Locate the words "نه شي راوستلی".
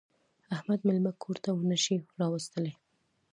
1.69-2.73